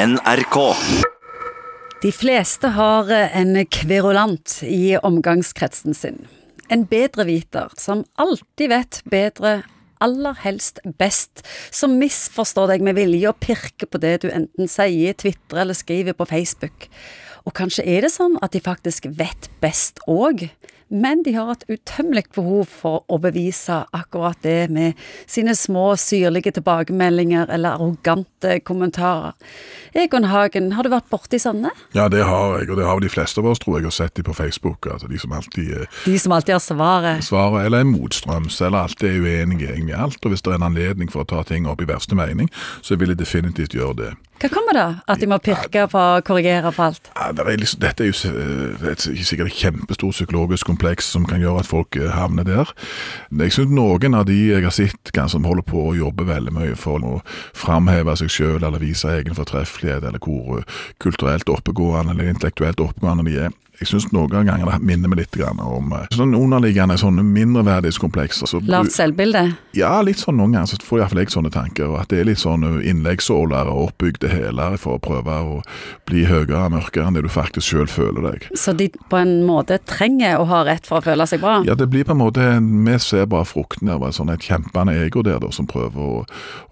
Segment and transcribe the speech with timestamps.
[0.00, 0.56] NRK.
[2.02, 6.22] De fleste har en kverulant i omgangskretsen sin.
[6.72, 9.58] En bedreviter som alltid vet bedre,
[10.00, 15.18] aller helst best, som misforstår deg med vilje og pirker på det du enten sier,
[15.20, 16.88] tvitrer eller skriver på Facebook.
[17.44, 20.46] Og kanskje er det sånn at de faktisk vet best òg,
[20.90, 24.98] men de har et utømmelig behov for å bevise akkurat det med
[25.30, 29.36] sine små syrlige tilbakemeldinger eller arrogante kommentarer.
[29.94, 31.70] Egon Hagen, har du vært borti sånne?
[31.96, 34.14] Ja, det har jeg, og det har de fleste av oss, tror jeg, og sett
[34.18, 34.86] de på Facebook.
[34.86, 37.24] altså De som alltid eh, De som alltid har svaret?
[37.26, 40.24] Svaret, eller er motstrøms, eller alltid er uenige egentlig i alt.
[40.24, 42.50] Og hvis det er en anledning for å ta ting opp i verste mening,
[42.82, 44.12] så vil jeg definitivt gjøre det.
[44.40, 44.84] Hva kommer da?
[45.04, 47.10] At de må pirke på og korrigere på alt?
[47.12, 51.26] Ja, det er liksom, dette er jo eh, et, sikkert et kjempestort psykologisk kompleks som
[51.28, 52.72] kan gjøre at folk eh, havner der.
[53.42, 56.78] Jeg synes noen av de jeg har sett som holder på å jobbe veldig mye
[56.78, 57.18] for å
[57.52, 63.28] framheve seg selv eller vise egen fortreffelighet, eller hvor eh, kulturelt oppegående eller intellektuelt oppegående
[63.28, 63.58] de er.
[63.80, 68.46] Jeg synes noen ganger det minner meg litt om eh, sånn underliggende sånne mindreverdighetskomplekser.
[68.46, 69.56] Så- Lavt selvbilde?
[69.72, 71.88] Ja, litt sånn noen ganger så får iallfall jeg sånne tanker.
[71.88, 75.62] og At det er litt sånn innleggsåler og oppbygde hæler for å prøve å
[76.06, 78.48] bli høyere og mørkere enn det du faktisk sjøl føler deg.
[78.54, 81.62] Så de på en måte trenger å ha rett for å føle seg bra?
[81.64, 82.40] Ja, det blir på en måte
[82.90, 86.24] Vi ser bare fruktene av sånn et kjempende ego der, da, som prøver å,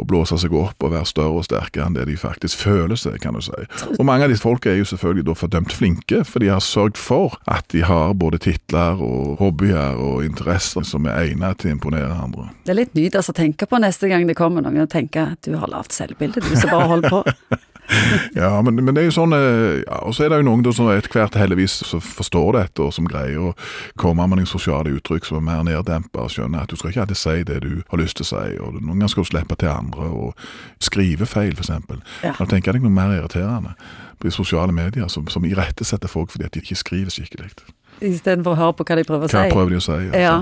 [0.00, 3.20] å blåse seg opp og være større og sterkere enn det de faktisk føler seg,
[3.20, 3.52] kan du si.
[3.98, 6.95] Og mange av disse folka er jo selvfølgelig da fordømt flinke, for de har sørget
[6.96, 11.76] for at de har både titler og hobbyer og interesser som er egnet til å
[11.76, 12.48] imponere andre.
[12.64, 15.36] Det er litt nytt altså, å tenke på neste gang det kommer noen og tenker
[15.36, 17.22] at du har lavt selvbilde, du som bare holder på.
[18.34, 20.64] Ja, men, men det er jo sånn eh, ja, Og så er det jo noen
[20.66, 23.52] da som etter hvert heldigvis forstår dette, og som greier å
[24.00, 27.06] komme med noen sosiale uttrykk som er mer neddempa, og skjønner at du skal ikke
[27.06, 29.60] alltid si det du har lyst til å si, og noen ganger skal du slippe
[29.60, 32.02] til andre, og skrive feil, eksempel.
[32.24, 32.34] Ja.
[32.38, 33.76] Da tenker jeg deg noe mer irriterende
[34.18, 37.52] på de sosiale medier, som, som irettesetter folk fordi at de ikke skriver skikkelig.
[38.00, 39.54] Istedenfor å høre på hva de prøver å Hva si.
[39.54, 40.00] prøver de å si?
[40.12, 40.20] ja.
[40.26, 40.36] Ja.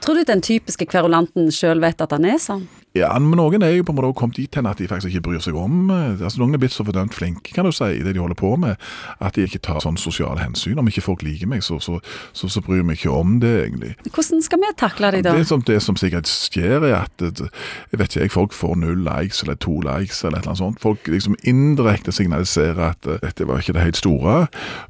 [0.00, 2.62] Tror du den typiske kverulanten sjøl vet at han er sånn?
[2.96, 5.22] Ja, men noen er jo på en måte kommet dit hen at de faktisk ikke
[5.28, 8.00] bryr seg om eh, altså Noen er blitt så fordømt flinke, kan du si, i
[8.02, 8.80] det de holder på med,
[9.22, 10.80] at de ikke tar sånn sosiale hensyn.
[10.80, 12.00] Om ikke folk liker meg, så, så,
[12.34, 13.92] så, så bryr jeg meg ikke om det, egentlig.
[14.08, 15.36] Hvordan skal vi takle de da?
[15.38, 17.44] Det som, det som sikkert skjer, er at eh,
[17.92, 20.62] jeg vet ikke, jeg, folk får null likes eller to likes eller et eller annet
[20.64, 20.82] sånt.
[20.82, 24.34] Folk liksom indirekte signaliserer at eh, dette var ikke det helt store.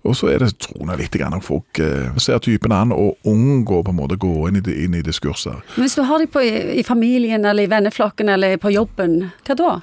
[0.08, 1.82] Og så er det troende litt grann at folk
[2.18, 5.02] ser typen an og unngår på en måte å gå inn i, det- inn i
[5.02, 5.60] diskurser.
[5.76, 9.56] Men hvis du har dem i, i familien eller i venneflokken eller på jobben, hva
[9.56, 9.80] da?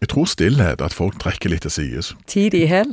[0.00, 2.12] Jeg tror stillhet, at folk trekker litt til sides.
[2.30, 2.92] Tid i hæl?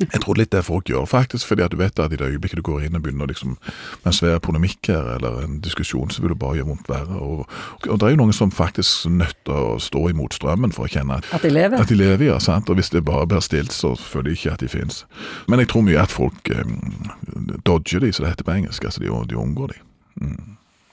[0.00, 2.58] Jeg tror litt det folk gjør, faktisk, fordi at du vet at i det øyeblikket
[2.58, 6.22] du går inn og begynner liksom, med en svær polemikk her, eller en diskusjon, så
[6.22, 7.20] vil det bare gjøre vondt verre.
[7.20, 7.44] Og,
[7.88, 10.88] og det er jo noen som faktisk er nødt til å stå imot strømmen for
[10.88, 11.78] å kjenne at, At de lever?
[11.80, 12.70] at de lever, ja, sant?
[12.70, 15.04] og hvis det bare blir stilt, så føler de ikke at de finnes.
[15.48, 16.76] Men jeg tror mye at folk um,
[17.66, 19.80] dodger de, som det heter på engelsk, altså de, de unngår de.
[20.22, 20.56] Mm.